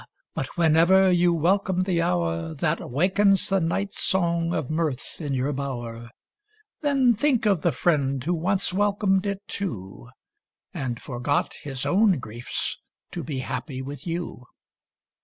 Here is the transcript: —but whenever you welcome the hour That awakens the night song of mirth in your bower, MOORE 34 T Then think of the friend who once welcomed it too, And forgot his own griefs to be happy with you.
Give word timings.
—but 0.33 0.57
whenever 0.57 1.11
you 1.11 1.31
welcome 1.31 1.83
the 1.83 2.01
hour 2.01 2.55
That 2.55 2.81
awakens 2.81 3.49
the 3.49 3.59
night 3.59 3.93
song 3.93 4.51
of 4.51 4.67
mirth 4.71 5.17
in 5.21 5.35
your 5.35 5.53
bower, 5.53 5.83
MOORE 5.93 6.01
34 6.01 6.07
T 6.07 6.13
Then 6.81 7.13
think 7.13 7.45
of 7.45 7.61
the 7.61 7.71
friend 7.71 8.23
who 8.23 8.33
once 8.33 8.73
welcomed 8.73 9.27
it 9.27 9.43
too, 9.47 10.09
And 10.73 10.99
forgot 10.99 11.53
his 11.61 11.85
own 11.85 12.17
griefs 12.17 12.79
to 13.11 13.23
be 13.23 13.41
happy 13.41 13.83
with 13.83 14.07
you. 14.07 14.47